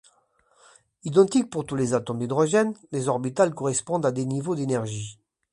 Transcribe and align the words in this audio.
Identiques 1.03 1.47
pour 1.51 1.63
tous 1.63 1.75
les 1.75 1.93
atomes 1.93 2.17
d’hydrogène, 2.17 2.73
les 2.91 3.07
orbitales 3.07 3.53
correspondent 3.53 4.07
à 4.07 4.11
des 4.11 4.25
niveaux 4.25 4.55
d’énergie. 4.55 5.19